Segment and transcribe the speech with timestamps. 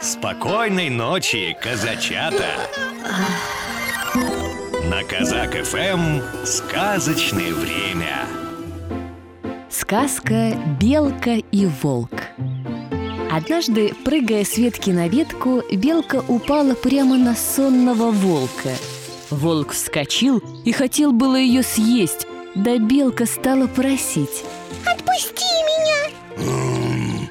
[0.00, 2.46] Спокойной ночи, казачата!
[4.84, 8.26] На Казак ФМ сказочное время.
[9.68, 12.12] Сказка «Белка и волк»
[13.30, 18.70] Однажды, прыгая с ветки на ветку, белка упала прямо на сонного волка.
[19.28, 24.44] Волк вскочил и хотел было ее съесть, да белка стала просить.
[24.86, 27.28] Отпусти меня!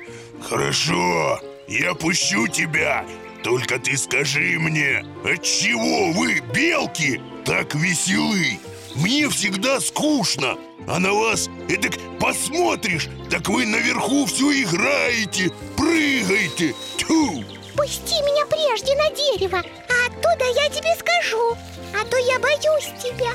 [0.47, 1.39] Хорошо,
[1.69, 3.05] я пущу тебя.
[3.43, 8.59] Только ты скажи мне, отчего вы, белки, так веселы?
[8.95, 16.73] Мне всегда скучно, а на вас, эдак посмотришь, так вы наверху все играете, прыгаете.
[16.97, 17.43] Тьфу!
[17.77, 21.55] Пусти меня прежде на дерево, а оттуда я тебе скажу,
[21.93, 23.31] а то я боюсь тебя.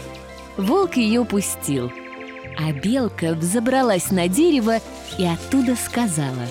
[0.59, 1.91] Волк ее пустил,
[2.59, 4.81] а белка взобралась на дерево
[5.17, 6.47] и оттуда сказала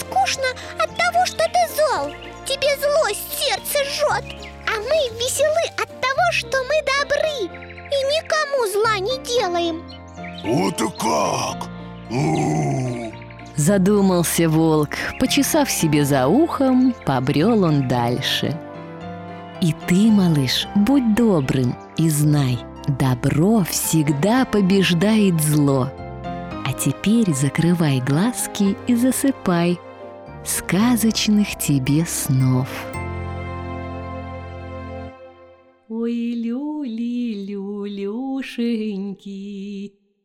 [0.00, 2.10] скучно от того, что ты зол.
[2.46, 4.24] Тебе злость сердце жжет.
[4.66, 9.82] А мы веселы от того, что мы добры и никому зла не делаем.
[10.44, 11.68] Вот и как!
[12.10, 13.12] У,
[13.56, 18.58] Задумался волк, почесав себе за ухом, побрел он дальше.
[19.60, 25.90] И ты, малыш, будь добрым и знай, добро всегда побеждает зло.
[26.64, 29.78] А теперь закрывай глазки и засыпай.
[30.44, 32.68] Сказочных тебе снов.
[35.88, 38.40] Ой, люли, люлюшеньки,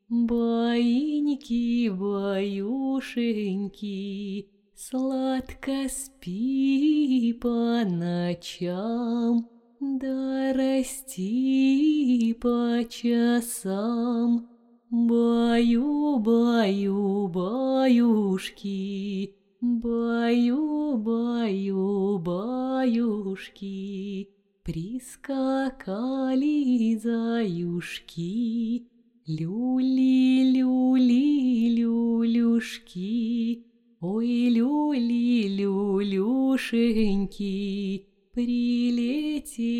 [0.07, 2.55] Баиньки, баюшеньки,
[4.75, 9.49] Сладко спи по ночам,
[9.79, 14.47] Да расти по часам.
[14.91, 18.75] Баю, баю, баюшки,
[19.61, 24.29] Баю, баю, баюшки,
[24.63, 25.77] Прискакали
[26.97, 28.87] заюшки,
[29.27, 33.63] Люли, люли, люлюшки,
[34.01, 37.55] Ой, люли, люлюшеньки,
[38.33, 39.73] Прилетели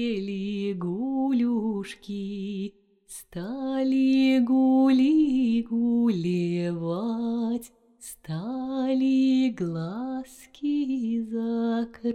[0.80, 2.74] гулюшки,
[3.08, 7.72] Стали гули гулевать,
[8.06, 12.06] Стали глазки закрывать.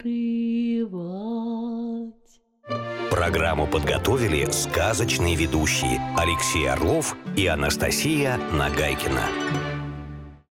[3.10, 9.22] Программу подготовили сказочные ведущие Алексей Орлов и Анастасия Нагайкина.